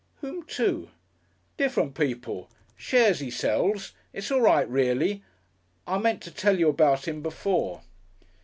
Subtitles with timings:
[0.21, 0.89] "Whom to?"
[1.57, 2.49] "Different people.
[2.75, 3.91] Shares he sells....
[4.13, 5.21] It's all right, reely
[5.85, 7.83] I meant to tell you about him before."